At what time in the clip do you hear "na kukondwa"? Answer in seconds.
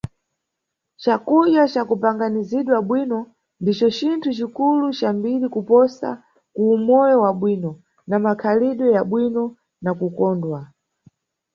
9.83-10.59